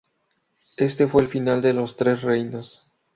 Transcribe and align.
Éste 0.77 1.07
fue 1.07 1.21
el 1.21 1.27
final 1.27 1.61
de 1.61 1.73
los 1.73 1.95
Tres 1.95 2.23
Reinos. 2.23 2.83